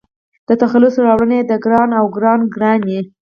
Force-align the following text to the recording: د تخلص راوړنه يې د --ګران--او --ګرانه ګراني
د 0.47 0.49
تخلص 0.61 0.95
راوړنه 1.05 1.33
يې 1.39 1.43
د 1.49 1.53
--ګران--او 1.59 2.05
--ګرانه 2.13 2.45
ګراني 2.55 2.99